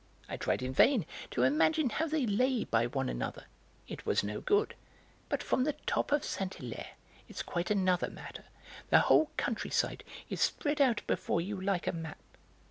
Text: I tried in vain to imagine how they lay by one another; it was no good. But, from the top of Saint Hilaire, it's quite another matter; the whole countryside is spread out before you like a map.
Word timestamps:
I 0.27 0.35
tried 0.35 0.63
in 0.63 0.73
vain 0.73 1.05
to 1.29 1.43
imagine 1.43 1.91
how 1.91 2.07
they 2.07 2.25
lay 2.25 2.63
by 2.63 2.87
one 2.87 3.07
another; 3.07 3.45
it 3.87 4.03
was 4.03 4.23
no 4.23 4.41
good. 4.41 4.73
But, 5.29 5.43
from 5.43 5.63
the 5.63 5.73
top 5.85 6.11
of 6.11 6.25
Saint 6.25 6.55
Hilaire, 6.55 6.93
it's 7.27 7.43
quite 7.43 7.69
another 7.69 8.09
matter; 8.09 8.45
the 8.89 9.01
whole 9.01 9.29
countryside 9.37 10.03
is 10.27 10.41
spread 10.41 10.81
out 10.81 11.03
before 11.05 11.39
you 11.39 11.61
like 11.61 11.85
a 11.85 11.91
map. 11.93 12.17